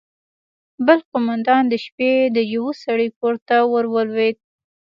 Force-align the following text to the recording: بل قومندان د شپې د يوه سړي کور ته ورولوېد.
بل 0.85 0.99
قومندان 1.11 1.63
د 1.69 1.73
شپې 1.85 2.11
د 2.35 2.37
يوه 2.53 2.71
سړي 2.83 3.07
کور 3.17 3.35
ته 3.47 3.57
ورولوېد. 3.71 4.35